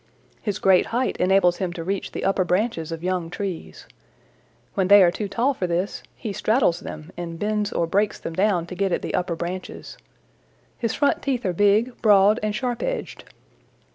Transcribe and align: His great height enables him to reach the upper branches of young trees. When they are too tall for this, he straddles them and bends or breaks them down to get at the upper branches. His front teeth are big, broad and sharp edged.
His 0.41 0.57
great 0.57 0.87
height 0.87 1.15
enables 1.17 1.57
him 1.57 1.71
to 1.73 1.83
reach 1.83 2.11
the 2.11 2.23
upper 2.25 2.43
branches 2.43 2.91
of 2.91 3.03
young 3.03 3.29
trees. 3.29 3.85
When 4.73 4.87
they 4.87 5.03
are 5.03 5.11
too 5.11 5.27
tall 5.27 5.53
for 5.53 5.67
this, 5.67 6.01
he 6.15 6.33
straddles 6.33 6.79
them 6.79 7.11
and 7.17 7.37
bends 7.37 7.71
or 7.71 7.85
breaks 7.85 8.17
them 8.19 8.33
down 8.33 8.65
to 8.65 8.73
get 8.73 8.91
at 8.91 9.03
the 9.03 9.13
upper 9.13 9.35
branches. 9.35 9.99
His 10.79 10.95
front 10.95 11.21
teeth 11.21 11.45
are 11.45 11.53
big, 11.53 12.01
broad 12.01 12.39
and 12.41 12.55
sharp 12.55 12.81
edged. 12.81 13.25